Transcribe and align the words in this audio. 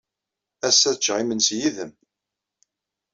Ass-a, 0.67 0.87
ad 0.91 0.97
ččeɣ 0.99 1.17
imensi 1.19 1.55
yid-m. 1.61 1.91